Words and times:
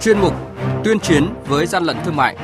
chuyên 0.00 0.18
mục 0.18 0.34
Tuyên 0.84 1.00
chiến 1.00 1.34
với 1.46 1.66
gian 1.66 1.84
lận 1.84 1.96
thương 2.04 2.16
mại. 2.16 2.36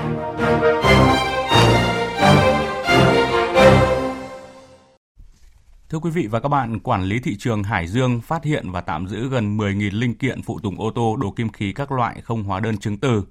Thưa 5.89 5.99
quý 5.99 6.11
vị 6.11 6.27
và 6.27 6.41
các 6.41 6.49
bạn, 6.49 6.81
quản 6.81 7.03
lý 7.03 7.21
thị 7.21 7.37
trường 7.39 7.63
Hải 7.63 7.87
Dương 7.87 8.21
phát 8.21 8.45
hiện 8.45 8.71
và 8.71 8.81
tạm 8.81 9.09
giữ 9.09 9.29
gần 9.29 9.57
10.000 9.57 9.99
linh 9.99 10.15
kiện 10.15 10.43
phụ 10.43 10.59
tùng 10.63 10.81
ô 10.81 10.91
tô, 10.91 11.17
đồ 11.17 11.31
kim 11.31 11.49
khí 11.49 11.73
các 11.73 11.93
loại 11.93 12.21
không 12.21 12.45
hóa 12.45 12.61
đơn 12.61 12.79
chứng 12.79 12.99
từ. 12.99 13.25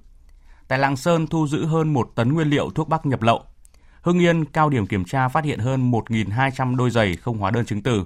Tại 0.68 0.78
Lạng 0.78 0.96
Sơn 0.96 1.26
thu 1.26 1.46
giữ 1.46 1.66
hơn 1.66 1.92
1 1.92 2.12
tấn 2.14 2.34
nguyên 2.34 2.48
liệu 2.48 2.70
thuốc 2.70 2.88
bắc 2.88 3.06
nhập 3.06 3.22
lậu. 3.22 3.42
Hưng 4.00 4.18
Yên 4.18 4.44
cao 4.44 4.70
điểm 4.70 4.86
kiểm 4.86 5.04
tra 5.04 5.28
phát 5.28 5.44
hiện 5.44 5.58
hơn 5.58 5.90
1.200 5.90 6.76
đôi 6.76 6.90
giày 6.90 7.16
không 7.16 7.38
hóa 7.38 7.50
đơn 7.50 7.64
chứng 7.64 7.82
từ. 7.82 8.04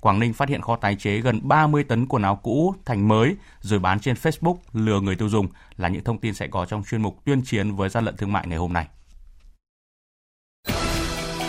Quảng 0.00 0.18
Ninh 0.18 0.32
phát 0.32 0.48
hiện 0.48 0.60
kho 0.62 0.76
tái 0.76 0.96
chế 0.98 1.20
gần 1.20 1.40
30 1.42 1.84
tấn 1.84 2.06
quần 2.06 2.22
áo 2.22 2.36
cũ 2.42 2.74
thành 2.84 3.08
mới 3.08 3.36
rồi 3.60 3.78
bán 3.78 4.00
trên 4.00 4.16
Facebook 4.16 4.56
lừa 4.72 5.00
người 5.00 5.16
tiêu 5.16 5.28
dùng 5.28 5.46
là 5.76 5.88
những 5.88 6.04
thông 6.04 6.18
tin 6.18 6.34
sẽ 6.34 6.46
có 6.46 6.64
trong 6.64 6.84
chuyên 6.84 7.02
mục 7.02 7.24
tuyên 7.24 7.42
chiến 7.44 7.76
với 7.76 7.88
gian 7.88 8.04
lận 8.04 8.16
thương 8.16 8.32
mại 8.32 8.46
ngày 8.46 8.58
hôm 8.58 8.72
nay. 8.72 8.86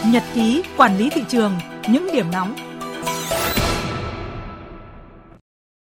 Nhật 0.05 0.23
ký 0.33 0.63
quản 0.77 0.97
lý 0.97 1.09
thị 1.09 1.23
trường, 1.27 1.59
những 1.89 2.07
điểm 2.13 2.31
nóng 2.31 2.68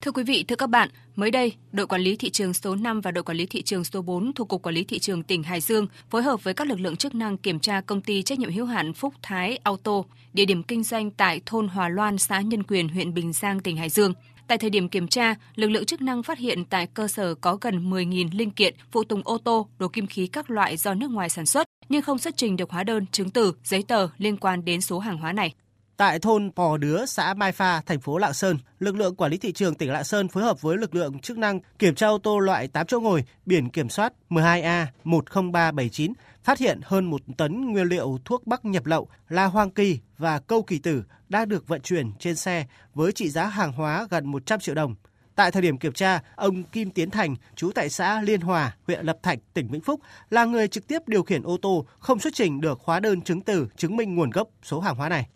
Thưa 0.05 0.13
quý 0.13 0.23
vị, 0.23 0.45
thưa 0.49 0.57
các 0.57 0.71
bạn, 0.71 0.89
mới 1.17 1.31
đây, 1.31 1.53
đội 1.73 1.87
quản 1.87 2.01
lý 2.01 2.17
thị 2.17 2.31
trường 2.31 2.55
số 2.55 2.75
5 2.75 3.01
và 3.01 3.11
đội 3.11 3.25
quản 3.25 3.37
lý 3.37 3.47
thị 3.47 3.63
trường 3.63 3.85
số 3.85 4.03
4 4.03 4.33
thuộc 4.33 4.49
Cục 4.49 4.63
Quản 4.63 4.75
lý 4.75 4.85
Thị 4.85 4.99
trường 4.99 5.23
tỉnh 5.23 5.43
Hải 5.43 5.61
Dương 5.61 5.87
phối 6.11 6.23
hợp 6.23 6.45
với 6.45 6.55
các 6.55 6.67
lực 6.69 6.81
lượng 6.81 6.97
chức 6.97 7.15
năng 7.15 7.37
kiểm 7.37 7.61
tra 7.61 7.81
công 7.81 8.01
ty 8.01 8.23
trách 8.23 8.39
nhiệm 8.39 8.53
hữu 8.53 8.67
hạn 8.67 8.93
Phúc 8.93 9.15
Thái 9.23 9.59
Auto, 9.63 10.03
địa 10.33 10.45
điểm 10.45 10.63
kinh 10.63 10.83
doanh 10.83 11.11
tại 11.11 11.41
thôn 11.47 11.69
Hòa 11.69 11.89
Loan, 11.89 12.19
xã 12.19 12.41
Nhân 12.41 12.63
Quyền, 12.63 12.89
huyện 12.89 13.15
Bình 13.15 13.33
Giang, 13.33 13.61
tỉnh 13.61 13.77
Hải 13.77 13.89
Dương. 13.89 14.13
Tại 14.49 14.59
thời 14.59 14.71
điểm 14.71 14.89
kiểm 14.89 15.09
tra, 15.09 15.35
lực 15.55 15.69
lượng 15.69 15.85
chức 15.85 16.03
năng 16.03 16.23
phát 16.23 16.39
hiện 16.39 16.65
tại 16.65 16.87
cơ 16.87 17.09
sở 17.09 17.35
có 17.35 17.59
gần 17.61 17.91
10.000 17.91 18.29
linh 18.33 18.51
kiện, 18.51 18.75
phụ 18.93 19.05
tùng 19.05 19.23
ô 19.25 19.39
tô, 19.39 19.69
đồ 19.79 19.89
kim 19.89 20.07
khí 20.07 20.27
các 20.27 20.51
loại 20.51 20.77
do 20.77 20.95
nước 20.95 21.11
ngoài 21.11 21.29
sản 21.29 21.47
xuất, 21.47 21.67
nhưng 21.89 22.03
không 22.03 22.19
xuất 22.19 22.37
trình 22.37 22.57
được 22.57 22.71
hóa 22.71 22.85
đơn, 22.85 23.07
chứng 23.07 23.31
từ, 23.31 23.55
giấy 23.65 23.83
tờ 23.83 24.09
liên 24.19 24.37
quan 24.37 24.65
đến 24.65 24.81
số 24.81 24.99
hàng 24.99 25.19
hóa 25.19 25.33
này. 25.33 25.55
Tại 25.97 26.19
thôn 26.19 26.51
Pò 26.57 26.77
Đứa, 26.77 27.07
xã 27.07 27.35
Mai 27.35 27.53
Pha, 27.53 27.81
thành 27.81 28.01
phố 28.01 28.19
Lạng 28.19 28.33
Sơn, 28.33 28.59
lực 28.79 28.97
lượng 28.97 29.15
quản 29.17 29.31
lý 29.31 29.39
thị 29.39 29.53
trường 29.53 29.75
tỉnh 29.75 29.91
Lạng 29.91 30.05
Sơn 30.05 30.29
phối 30.29 30.43
hợp 30.43 30.63
với 30.63 30.77
lực 30.77 30.95
lượng 30.95 31.19
chức 31.19 31.39
năng 31.39 31.61
kiểm 31.79 31.95
tra 31.95 32.07
ô 32.07 32.19
tô 32.19 32.39
loại 32.39 32.69
8 32.69 32.87
chỗ 32.87 33.01
ngồi, 33.01 33.25
biển 33.47 33.69
kiểm 33.69 33.89
soát 33.89 34.13
12A 34.31 34.87
10379, 35.05 36.13
phát 36.43 36.59
hiện 36.59 36.81
hơn 36.85 37.05
1 37.05 37.21
tấn 37.37 37.73
nguyên 37.73 37.87
liệu 37.87 38.19
thuốc 38.25 38.47
bắc 38.47 38.65
nhập 38.65 38.87
lậu, 38.87 39.09
là 39.29 39.45
hoang 39.45 39.71
kỳ 39.71 39.99
và 40.19 40.39
câu 40.39 40.63
kỳ 40.63 40.79
tử 40.79 41.05
đang 41.29 41.49
được 41.49 41.69
vận 41.69 41.81
chuyển 41.81 42.13
trên 42.19 42.37
xe 42.37 42.67
với 42.95 43.13
trị 43.13 43.31
giá 43.31 43.47
hàng 43.47 43.73
hóa 43.73 44.07
gần 44.11 44.27
100 44.27 44.61
triệu 44.61 44.75
đồng. 44.75 44.95
Tại 45.35 45.51
thời 45.51 45.63
điểm 45.63 45.79
kiểm 45.79 45.93
tra, 45.93 46.21
ông 46.37 46.63
Kim 46.63 46.91
Tiến 46.91 47.11
Thành, 47.11 47.37
chú 47.57 47.71
tại 47.75 47.91
xã 47.91 48.23
Liên 48.23 48.41
Hòa, 48.41 48.77
huyện 48.87 49.07
Lập 49.07 49.19
Thạch, 49.23 49.39
tỉnh 49.55 49.69
Vĩnh 49.69 49.81
Phúc, 49.81 50.01
là 50.31 50.45
người 50.45 50.69
trực 50.69 50.87
tiếp 50.87 50.99
điều 51.07 51.23
khiển 51.23 51.43
ô 51.43 51.57
tô 51.63 51.87
không 51.99 52.19
xuất 52.19 52.35
trình 52.35 52.61
được 52.61 52.81
hóa 52.85 53.01
đơn 53.01 53.23
chứng 53.23 53.41
từ 53.41 53.69
chứng 53.77 53.97
minh 53.97 54.15
nguồn 54.15 54.31
gốc 54.31 54.49
số 54.63 54.81
hàng 54.81 54.97
hóa 54.97 55.09
này 55.09 55.27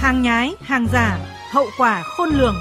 hàng 0.00 0.22
nhái, 0.22 0.54
hàng 0.60 0.86
giả, 0.92 1.18
hậu 1.50 1.66
quả 1.78 2.02
khôn 2.02 2.28
lường. 2.28 2.54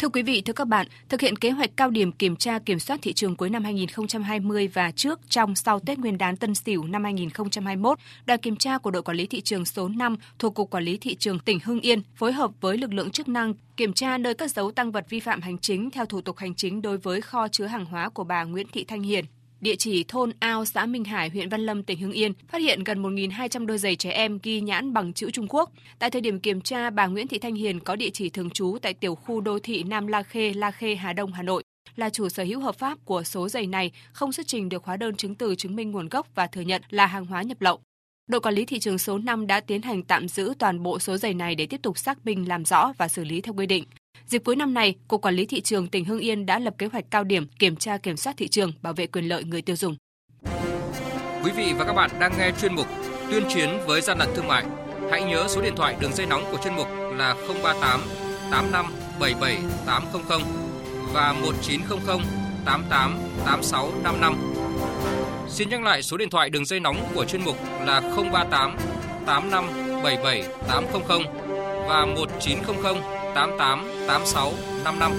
Thưa 0.00 0.08
quý 0.08 0.22
vị, 0.22 0.40
thưa 0.40 0.52
các 0.52 0.68
bạn, 0.68 0.86
thực 1.08 1.20
hiện 1.20 1.36
kế 1.36 1.50
hoạch 1.50 1.70
cao 1.76 1.90
điểm 1.90 2.12
kiểm 2.12 2.36
tra 2.36 2.58
kiểm 2.58 2.78
soát 2.78 2.98
thị 3.02 3.12
trường 3.12 3.36
cuối 3.36 3.50
năm 3.50 3.64
2020 3.64 4.68
và 4.68 4.90
trước, 4.90 5.20
trong, 5.28 5.54
sau 5.54 5.80
Tết 5.80 5.98
Nguyên 5.98 6.18
đán 6.18 6.36
Tân 6.36 6.54
Sửu 6.54 6.84
năm 6.84 7.04
2021, 7.04 7.98
đoàn 8.26 8.40
kiểm 8.40 8.56
tra 8.56 8.78
của 8.78 8.90
đội 8.90 9.02
quản 9.02 9.16
lý 9.16 9.26
thị 9.26 9.40
trường 9.40 9.64
số 9.64 9.88
5 9.88 10.16
thuộc 10.38 10.54
Cục 10.54 10.70
Quản 10.70 10.84
lý 10.84 10.96
Thị 10.96 11.14
trường 11.14 11.38
tỉnh 11.38 11.58
Hưng 11.64 11.80
Yên 11.80 12.02
phối 12.14 12.32
hợp 12.32 12.50
với 12.60 12.78
lực 12.78 12.92
lượng 12.92 13.10
chức 13.10 13.28
năng 13.28 13.54
kiểm 13.76 13.92
tra 13.92 14.18
nơi 14.18 14.34
cất 14.34 14.50
giấu 14.50 14.70
tăng 14.70 14.92
vật 14.92 15.06
vi 15.08 15.20
phạm 15.20 15.40
hành 15.40 15.58
chính 15.58 15.90
theo 15.90 16.06
thủ 16.06 16.20
tục 16.20 16.38
hành 16.38 16.54
chính 16.54 16.82
đối 16.82 16.98
với 16.98 17.20
kho 17.20 17.48
chứa 17.48 17.66
hàng 17.66 17.84
hóa 17.84 18.08
của 18.08 18.24
bà 18.24 18.44
Nguyễn 18.44 18.66
Thị 18.72 18.84
Thanh 18.84 19.02
Hiền, 19.02 19.24
địa 19.60 19.76
chỉ 19.76 20.04
thôn 20.08 20.32
Ao, 20.38 20.64
xã 20.64 20.86
Minh 20.86 21.04
Hải, 21.04 21.28
huyện 21.28 21.48
Văn 21.48 21.60
Lâm, 21.60 21.82
tỉnh 21.82 21.98
Hưng 21.98 22.12
Yên, 22.12 22.32
phát 22.48 22.62
hiện 22.62 22.84
gần 22.84 23.02
1.200 23.02 23.66
đôi 23.66 23.78
giày 23.78 23.96
trẻ 23.96 24.10
em 24.10 24.38
ghi 24.42 24.60
nhãn 24.60 24.92
bằng 24.92 25.12
chữ 25.12 25.30
Trung 25.30 25.46
Quốc. 25.48 25.72
Tại 25.98 26.10
thời 26.10 26.20
điểm 26.20 26.40
kiểm 26.40 26.60
tra, 26.60 26.90
bà 26.90 27.06
Nguyễn 27.06 27.28
Thị 27.28 27.38
Thanh 27.38 27.54
Hiền 27.54 27.80
có 27.80 27.96
địa 27.96 28.10
chỉ 28.10 28.30
thường 28.30 28.50
trú 28.50 28.78
tại 28.82 28.94
tiểu 28.94 29.14
khu 29.14 29.40
đô 29.40 29.58
thị 29.58 29.82
Nam 29.82 30.06
La 30.06 30.22
Khê, 30.22 30.52
La 30.54 30.70
Khê, 30.70 30.94
Hà 30.94 31.12
Đông, 31.12 31.32
Hà 31.32 31.42
Nội 31.42 31.62
là 31.96 32.10
chủ 32.10 32.28
sở 32.28 32.44
hữu 32.44 32.60
hợp 32.60 32.78
pháp 32.78 32.98
của 33.04 33.22
số 33.22 33.48
giày 33.48 33.66
này 33.66 33.92
không 34.12 34.32
xuất 34.32 34.46
trình 34.46 34.68
được 34.68 34.84
hóa 34.84 34.96
đơn 34.96 35.16
chứng 35.16 35.34
từ 35.34 35.54
chứng 35.54 35.76
minh 35.76 35.90
nguồn 35.90 36.08
gốc 36.08 36.26
và 36.34 36.46
thừa 36.46 36.60
nhận 36.60 36.82
là 36.90 37.06
hàng 37.06 37.26
hóa 37.26 37.42
nhập 37.42 37.60
lậu. 37.60 37.80
Đội 38.28 38.40
quản 38.40 38.54
lý 38.54 38.64
thị 38.64 38.78
trường 38.78 38.98
số 38.98 39.18
5 39.18 39.46
đã 39.46 39.60
tiến 39.60 39.82
hành 39.82 40.02
tạm 40.02 40.28
giữ 40.28 40.54
toàn 40.58 40.82
bộ 40.82 40.98
số 40.98 41.16
giày 41.16 41.34
này 41.34 41.54
để 41.54 41.66
tiếp 41.66 41.82
tục 41.82 41.98
xác 41.98 42.26
minh 42.26 42.48
làm 42.48 42.64
rõ 42.64 42.92
và 42.98 43.08
xử 43.08 43.24
lý 43.24 43.40
theo 43.40 43.54
quy 43.54 43.66
định. 43.66 43.84
Dịp 44.26 44.42
cuối 44.44 44.56
năm 44.56 44.74
này, 44.74 44.94
Cục 45.08 45.22
Quản 45.22 45.34
lý 45.34 45.46
Thị 45.46 45.60
trường 45.60 45.88
tỉnh 45.88 46.04
Hưng 46.04 46.18
Yên 46.18 46.46
đã 46.46 46.58
lập 46.58 46.74
kế 46.78 46.86
hoạch 46.86 47.04
cao 47.10 47.24
điểm 47.24 47.46
kiểm 47.58 47.76
tra 47.76 47.96
kiểm 47.98 48.16
soát 48.16 48.36
thị 48.36 48.48
trường, 48.48 48.72
bảo 48.82 48.92
vệ 48.92 49.06
quyền 49.06 49.28
lợi 49.28 49.44
người 49.44 49.62
tiêu 49.62 49.76
dùng. 49.76 49.96
Quý 51.44 51.50
vị 51.56 51.72
và 51.78 51.84
các 51.84 51.92
bạn 51.92 52.10
đang 52.20 52.32
nghe 52.38 52.50
chuyên 52.60 52.74
mục 52.74 52.86
Tuyên 53.30 53.44
chiến 53.54 53.68
với 53.86 54.00
gian 54.00 54.18
lận 54.18 54.28
thương 54.34 54.46
mại. 54.46 54.64
Hãy 55.10 55.22
nhớ 55.22 55.46
số 55.48 55.62
điện 55.62 55.76
thoại 55.76 55.96
đường 56.00 56.12
dây 56.12 56.26
nóng 56.26 56.44
của 56.50 56.58
chuyên 56.64 56.74
mục 56.74 56.86
là 57.16 57.34
038 57.62 58.00
85 58.50 58.86
77 59.20 59.58
800 59.86 60.40
và 61.12 61.32
1900 61.32 62.20
88 62.64 63.18
86 63.46 63.92
55. 64.04 64.36
Xin 65.48 65.68
nhắc 65.68 65.82
lại 65.82 66.02
số 66.02 66.16
điện 66.16 66.30
thoại 66.30 66.50
đường 66.50 66.64
dây 66.64 66.80
nóng 66.80 66.96
của 67.14 67.24
chuyên 67.24 67.44
mục 67.44 67.56
là 67.86 68.00
038 68.00 68.76
85 69.26 69.64
77 70.02 70.42
800 70.68 71.02
và 71.88 72.06
1900 72.06 72.96
88 73.38 73.86
86 74.06 74.52
55. 74.84 75.12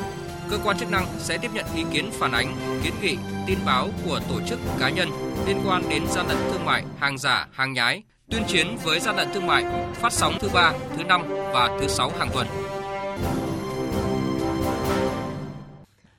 Cơ 0.49 0.57
quan 0.63 0.77
chức 0.77 0.91
năng 0.91 1.05
sẽ 1.19 1.37
tiếp 1.37 1.51
nhận 1.53 1.65
ý 1.75 1.83
kiến 1.91 2.09
phản 2.11 2.31
ánh, 2.31 2.55
kiến 2.83 2.93
nghị, 3.01 3.17
tin 3.47 3.59
báo 3.65 3.89
của 4.05 4.19
tổ 4.29 4.41
chức 4.47 4.59
cá 4.79 4.89
nhân 4.89 5.09
liên 5.47 5.61
quan 5.67 5.89
đến 5.89 6.03
gian 6.07 6.27
lận 6.27 6.37
thương 6.51 6.65
mại, 6.65 6.83
hàng 6.99 7.17
giả, 7.17 7.47
hàng 7.51 7.73
nhái, 7.73 8.03
tuyên 8.31 8.43
chiến 8.47 8.77
với 8.83 8.99
gian 8.99 9.15
lận 9.15 9.27
thương 9.33 9.47
mại, 9.47 9.63
phát 9.93 10.13
sóng 10.13 10.33
thứ 10.39 10.49
ba, 10.53 10.73
thứ 10.97 11.03
năm 11.03 11.21
và 11.53 11.77
thứ 11.81 11.87
sáu 11.87 12.11
hàng 12.19 12.29
tuần. 12.33 12.47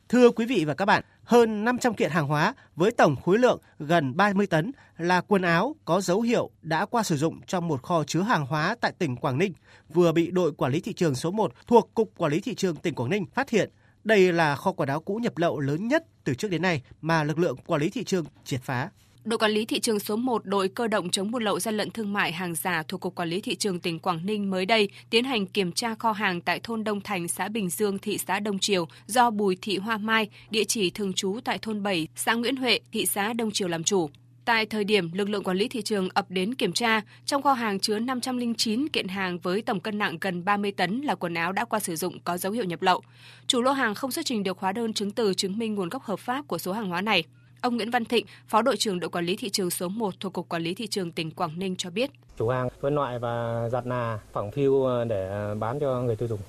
Thưa 0.08 0.30
quý 0.30 0.46
vị 0.46 0.64
và 0.66 0.74
các 0.74 0.84
bạn, 0.84 1.02
hơn 1.30 1.64
500 1.64 1.94
kiện 1.94 2.10
hàng 2.10 2.26
hóa 2.26 2.54
với 2.76 2.90
tổng 2.90 3.16
khối 3.16 3.38
lượng 3.38 3.60
gần 3.78 4.16
30 4.16 4.46
tấn 4.46 4.72
là 4.98 5.20
quần 5.20 5.42
áo 5.42 5.76
có 5.84 6.00
dấu 6.00 6.20
hiệu 6.20 6.50
đã 6.62 6.86
qua 6.86 7.02
sử 7.02 7.16
dụng 7.16 7.40
trong 7.46 7.68
một 7.68 7.82
kho 7.82 8.04
chứa 8.04 8.20
hàng 8.20 8.46
hóa 8.46 8.76
tại 8.80 8.92
tỉnh 8.98 9.16
Quảng 9.16 9.38
Ninh, 9.38 9.52
vừa 9.88 10.12
bị 10.12 10.30
đội 10.30 10.52
quản 10.52 10.72
lý 10.72 10.80
thị 10.80 10.92
trường 10.92 11.14
số 11.14 11.30
1 11.30 11.52
thuộc 11.66 11.90
Cục 11.94 12.12
Quản 12.16 12.32
lý 12.32 12.40
Thị 12.40 12.54
trường 12.54 12.76
tỉnh 12.76 12.94
Quảng 12.94 13.10
Ninh 13.10 13.26
phát 13.34 13.50
hiện. 13.50 13.70
Đây 14.04 14.32
là 14.32 14.56
kho 14.56 14.72
quần 14.72 14.88
áo 14.88 15.00
cũ 15.00 15.16
nhập 15.16 15.38
lậu 15.38 15.60
lớn 15.60 15.88
nhất 15.88 16.04
từ 16.24 16.34
trước 16.34 16.50
đến 16.50 16.62
nay 16.62 16.82
mà 17.00 17.24
lực 17.24 17.38
lượng 17.38 17.56
quản 17.66 17.80
lý 17.80 17.90
thị 17.90 18.04
trường 18.04 18.24
triệt 18.44 18.60
phá. 18.62 18.90
Đội 19.24 19.38
quản 19.38 19.50
lý 19.50 19.64
thị 19.64 19.80
trường 19.80 20.00
số 20.00 20.16
1 20.16 20.44
đội 20.44 20.68
cơ 20.68 20.88
động 20.88 21.10
chống 21.10 21.30
buôn 21.30 21.42
lậu 21.42 21.60
gian 21.60 21.76
lận 21.76 21.90
thương 21.90 22.12
mại 22.12 22.32
hàng 22.32 22.54
giả 22.54 22.82
thuộc 22.88 23.00
Cục 23.00 23.14
Quản 23.14 23.28
lý 23.28 23.40
Thị 23.40 23.54
trường 23.54 23.80
tỉnh 23.80 23.98
Quảng 23.98 24.26
Ninh 24.26 24.50
mới 24.50 24.66
đây 24.66 24.88
tiến 25.10 25.24
hành 25.24 25.46
kiểm 25.46 25.72
tra 25.72 25.94
kho 25.94 26.12
hàng 26.12 26.40
tại 26.40 26.60
thôn 26.62 26.84
Đông 26.84 27.00
Thành, 27.00 27.28
xã 27.28 27.48
Bình 27.48 27.70
Dương, 27.70 27.98
thị 27.98 28.18
xã 28.18 28.40
Đông 28.40 28.58
Triều 28.58 28.88
do 29.06 29.30
Bùi 29.30 29.56
Thị 29.62 29.76
Hoa 29.76 29.98
Mai, 29.98 30.28
địa 30.50 30.64
chỉ 30.64 30.90
thường 30.90 31.12
trú 31.12 31.38
tại 31.44 31.58
thôn 31.58 31.82
7, 31.82 32.08
xã 32.16 32.34
Nguyễn 32.34 32.56
Huệ, 32.56 32.80
thị 32.92 33.06
xã 33.06 33.32
Đông 33.32 33.50
Triều 33.50 33.68
làm 33.68 33.84
chủ. 33.84 34.10
Tại 34.44 34.66
thời 34.66 34.84
điểm 34.84 35.10
lực 35.12 35.28
lượng 35.28 35.44
quản 35.44 35.56
lý 35.56 35.68
thị 35.68 35.82
trường 35.82 36.08
ập 36.14 36.30
đến 36.30 36.54
kiểm 36.54 36.72
tra, 36.72 37.00
trong 37.26 37.42
kho 37.42 37.52
hàng 37.52 37.80
chứa 37.80 37.98
509 37.98 38.88
kiện 38.88 39.08
hàng 39.08 39.38
với 39.38 39.62
tổng 39.62 39.80
cân 39.80 39.98
nặng 39.98 40.18
gần 40.20 40.44
30 40.44 40.72
tấn 40.72 41.00
là 41.00 41.14
quần 41.14 41.34
áo 41.34 41.52
đã 41.52 41.64
qua 41.64 41.80
sử 41.80 41.96
dụng 41.96 42.18
có 42.24 42.38
dấu 42.38 42.52
hiệu 42.52 42.64
nhập 42.64 42.82
lậu. 42.82 43.02
Chủ 43.46 43.62
lô 43.62 43.72
hàng 43.72 43.94
không 43.94 44.12
xuất 44.12 44.26
trình 44.26 44.42
được 44.42 44.58
hóa 44.58 44.72
đơn 44.72 44.92
chứng 44.92 45.10
từ 45.10 45.34
chứng 45.34 45.58
minh 45.58 45.74
nguồn 45.74 45.88
gốc 45.88 46.02
hợp 46.02 46.18
pháp 46.18 46.48
của 46.48 46.58
số 46.58 46.72
hàng 46.72 46.88
hóa 46.88 47.00
này. 47.00 47.24
Ông 47.60 47.76
Nguyễn 47.76 47.90
Văn 47.90 48.04
Thịnh, 48.04 48.26
Phó 48.46 48.62
đội 48.62 48.76
trưởng 48.76 49.00
đội 49.00 49.10
quản 49.10 49.26
lý 49.26 49.36
thị 49.36 49.50
trường 49.50 49.70
số 49.70 49.88
1 49.88 50.14
thuộc 50.20 50.32
Cục 50.32 50.48
Quản 50.48 50.62
lý 50.62 50.74
Thị 50.74 50.86
trường 50.86 51.12
tỉnh 51.12 51.30
Quảng 51.30 51.58
Ninh 51.58 51.76
cho 51.76 51.90
biết. 51.90 52.10
Chủ 52.38 52.48
hàng 52.48 52.68
phân 52.80 52.94
loại 52.94 53.18
và 53.18 53.68
giặt 53.72 53.86
nà, 53.86 54.18
phẳng 54.32 54.50
phiu 54.50 54.86
để 55.08 55.54
bán 55.60 55.80
cho 55.80 56.02
người 56.02 56.16
tiêu 56.16 56.28
dùng. 56.28 56.40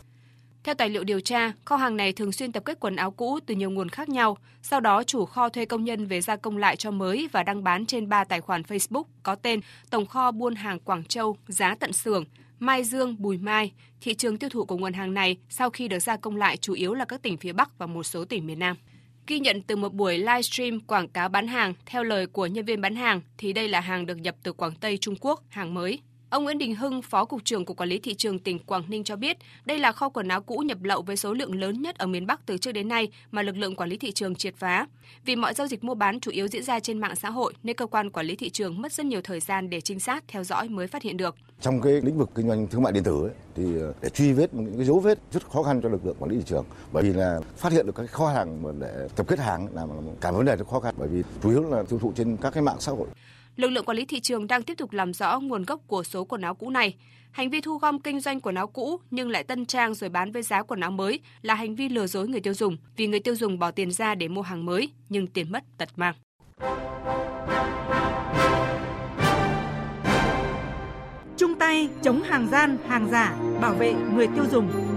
Theo 0.64 0.76
tài 0.76 0.90
liệu 0.90 1.04
điều 1.04 1.20
tra, 1.20 1.52
kho 1.66 1.76
hàng 1.76 1.98
này 1.98 2.14
thường 2.14 2.32
xuyên 2.32 2.52
tập 2.52 2.64
kết 2.66 2.80
quần 2.80 2.96
áo 2.96 3.12
cũ 3.12 3.40
từ 3.46 3.56
nhiều 3.56 3.70
nguồn 3.70 3.90
khác 3.90 4.10
nhau. 4.10 4.38
Sau 4.62 4.80
đó, 4.80 5.04
chủ 5.04 5.26
kho 5.26 5.50
thuê 5.50 5.66
công 5.66 5.84
nhân 5.84 6.06
về 6.06 6.22
gia 6.22 6.36
công 6.36 6.58
lại 6.58 6.76
cho 6.76 6.92
mới 6.92 7.30
và 7.32 7.44
đăng 7.44 7.64
bán 7.64 7.86
trên 7.86 8.10
3 8.10 8.24
tài 8.24 8.42
khoản 8.42 8.62
Facebook 8.62 9.04
có 9.24 9.36
tên 9.36 9.60
Tổng 9.90 10.06
kho 10.06 10.32
buôn 10.32 10.56
hàng 10.56 10.80
Quảng 10.80 11.04
Châu, 11.04 11.38
giá 11.48 11.76
tận 11.76 11.94
xưởng, 11.94 12.26
Mai 12.60 12.84
Dương, 12.84 13.16
Bùi 13.20 13.38
Mai. 13.38 13.72
Thị 14.02 14.14
trường 14.14 14.38
tiêu 14.38 14.50
thụ 14.50 14.66
của 14.66 14.78
nguồn 14.78 14.94
hàng 14.94 15.14
này 15.14 15.38
sau 15.50 15.70
khi 15.70 15.88
được 15.88 16.00
gia 16.00 16.18
công 16.18 16.36
lại 16.36 16.58
chủ 16.58 16.74
yếu 16.74 16.94
là 16.94 17.06
các 17.06 17.22
tỉnh 17.22 17.38
phía 17.38 17.54
Bắc 17.54 17.78
và 17.78 17.86
một 17.86 18.04
số 18.04 18.26
tỉnh 18.26 18.48
miền 18.48 18.60
Nam. 18.60 18.78
Ghi 19.28 19.40
nhận 19.40 19.62
từ 19.62 19.76
một 19.76 19.94
buổi 19.94 20.18
livestream 20.18 20.80
quảng 20.80 21.08
cáo 21.08 21.30
bán 21.30 21.48
hàng, 21.48 21.74
theo 21.86 22.04
lời 22.04 22.28
của 22.28 22.46
nhân 22.46 22.66
viên 22.66 22.82
bán 22.82 22.96
hàng 22.96 23.22
thì 23.38 23.54
đây 23.54 23.70
là 23.70 23.80
hàng 23.80 24.06
được 24.06 24.16
nhập 24.16 24.36
từ 24.44 24.54
Quảng 24.54 24.76
Tây 24.76 24.98
Trung 24.98 25.16
Quốc, 25.22 25.44
hàng 25.50 25.74
mới. 25.74 26.00
Ông 26.32 26.44
Nguyễn 26.44 26.58
Đình 26.58 26.76
Hưng, 26.76 27.02
Phó 27.02 27.26
Cục 27.26 27.46
trưởng 27.46 27.66
Cục 27.66 27.78
Quản 27.78 27.90
lý 27.90 28.00
Thị 28.00 28.14
trường 28.14 28.40
tỉnh 28.40 28.60
Quảng 28.60 28.84
Ninh 28.88 29.04
cho 29.04 29.16
biết, 29.16 29.38
đây 29.66 29.80
là 29.80 29.92
kho 29.92 30.10
quần 30.10 30.28
áo 30.28 30.42
cũ 30.42 30.58
nhập 30.58 30.84
lậu 30.84 31.02
với 31.02 31.18
số 31.18 31.34
lượng 31.34 31.60
lớn 31.60 31.82
nhất 31.82 31.98
ở 31.98 32.08
miền 32.08 32.28
Bắc 32.28 32.46
từ 32.46 32.58
trước 32.58 32.72
đến 32.72 32.88
nay 32.88 33.12
mà 33.32 33.42
lực 33.42 33.58
lượng 33.58 33.76
quản 33.76 33.90
lý 33.90 33.98
thị 33.98 34.12
trường 34.12 34.36
triệt 34.36 34.56
phá. 34.56 34.88
Vì 35.26 35.36
mọi 35.36 35.54
giao 35.54 35.68
dịch 35.68 35.84
mua 35.84 35.94
bán 35.94 36.20
chủ 36.20 36.32
yếu 36.32 36.48
diễn 36.48 36.64
ra 36.64 36.80
trên 36.80 37.00
mạng 37.00 37.16
xã 37.16 37.30
hội 37.30 37.54
nên 37.64 37.76
cơ 37.76 37.86
quan 37.86 38.10
quản 38.10 38.26
lý 38.26 38.36
thị 38.36 38.50
trường 38.50 38.82
mất 38.82 38.94
rất 38.94 39.06
nhiều 39.06 39.22
thời 39.24 39.40
gian 39.40 39.70
để 39.70 39.82
trinh 39.82 40.00
sát, 40.00 40.24
theo 40.28 40.44
dõi 40.44 40.70
mới 40.70 40.88
phát 40.88 41.04
hiện 41.04 41.18
được. 41.18 41.36
Trong 41.62 41.82
cái 41.82 41.94
lĩnh 41.94 42.18
vực 42.18 42.30
kinh 42.36 42.48
doanh 42.48 42.68
thương 42.68 42.84
mại 42.84 42.94
điện 42.94 43.04
tử 43.04 43.22
ấy, 43.22 43.32
thì 43.56 43.80
ờ, 43.80 43.94
để 44.02 44.10
truy 44.10 44.34
vết 44.34 44.54
những 44.54 44.78
cái 44.78 44.86
dấu 44.86 45.00
vết 45.00 45.18
rất 45.32 45.50
khó 45.50 45.64
khăn 45.64 45.82
cho 45.82 45.90
lực 45.90 46.06
lượng 46.06 46.16
quản 46.20 46.32
lý 46.32 46.38
thị 46.38 46.44
trường 46.46 46.66
bởi 46.92 47.04
vì 47.04 47.14
là 47.14 47.40
phát 47.58 47.72
hiện 47.72 47.86
được 47.86 47.96
các 47.96 48.12
kho 48.12 48.28
hàng 48.28 48.80
để 48.80 49.08
tập 49.16 49.26
kết 49.30 49.40
hàng 49.40 49.68
là 49.74 49.86
cả 50.22 50.32
vấn 50.32 50.46
đề 50.46 50.56
rất 50.56 50.68
khó 50.68 50.80
khăn 50.80 50.96
bởi 50.98 51.08
vì 51.08 51.24
chủ 51.44 51.50
yếu 51.50 51.64
là 51.64 51.84
tiêu 51.84 52.00
thụ 52.00 52.14
trên 52.16 52.38
các 52.38 52.54
cái 52.54 52.64
mạng 52.64 52.78
xã 52.80 52.92
hội. 52.92 53.08
Lực 53.56 53.70
lượng 53.70 53.86
quản 53.86 53.98
lý 53.98 54.06
thị 54.06 54.20
trường 54.20 54.48
đang 54.48 54.64
tiếp 54.64 54.74
tục 54.78 54.94
làm 54.94 55.14
rõ 55.14 55.40
nguồn 55.40 55.64
gốc 55.64 55.82
của 55.88 56.04
số 56.04 56.26
quần 56.26 56.42
áo 56.42 56.56
cũ 56.56 56.70
này. 56.70 56.96
Hành 57.32 57.50
vi 57.50 57.62
thu 57.62 57.78
gom 57.78 58.00
kinh 58.00 58.20
doanh 58.20 58.40
quần 58.40 58.56
áo 58.56 58.68
cũ 58.68 59.00
nhưng 59.12 59.30
lại 59.30 59.44
tân 59.44 59.66
trang 59.66 59.94
rồi 59.94 60.10
bán 60.10 60.32
với 60.32 60.44
giá 60.44 60.64
quần 60.64 60.80
áo 60.80 60.92
mới 60.92 61.20
là 61.42 61.56
hành 61.56 61.76
vi 61.76 61.90
lừa 61.90 62.08
dối 62.08 62.28
người 62.28 62.40
tiêu 62.40 62.54
dùng 62.54 62.78
vì 62.98 63.08
người 63.08 63.20
tiêu 63.20 63.36
dùng 63.36 63.60
bỏ 63.60 63.72
tiền 63.72 63.92
ra 63.92 64.16
để 64.16 64.28
mua 64.28 64.42
hàng 64.42 64.66
mới 64.66 64.92
nhưng 65.10 65.28
tiền 65.28 65.52
mất 65.52 65.64
tật 65.78 65.90
mang. 65.96 66.16
Chung 71.38 71.56
tay 71.60 71.90
chống 72.04 72.22
hàng 72.22 72.48
gian, 72.52 72.78
hàng 72.88 73.08
giả, 73.12 73.36
bảo 73.62 73.74
vệ 73.74 73.94
người 73.94 74.28
tiêu 74.28 74.46
dùng. 74.52 74.91